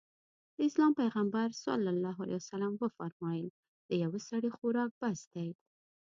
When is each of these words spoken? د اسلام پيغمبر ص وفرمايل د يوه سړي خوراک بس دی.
د 0.55 0.57
اسلام 0.69 0.91
پيغمبر 1.01 1.47
ص 1.61 1.63
وفرمايل 2.83 3.47
د 3.89 3.91
يوه 4.03 4.19
سړي 4.29 4.49
خوراک 4.57 4.91
بس 5.01 5.19
دی. 5.33 5.49